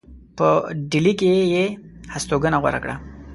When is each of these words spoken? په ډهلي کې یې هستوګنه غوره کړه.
په 0.37 0.47
ډهلي 0.89 1.13
کې 1.19 1.29
یې 1.53 1.65
هستوګنه 2.13 2.57
غوره 2.61 2.79
کړه. 2.83 2.95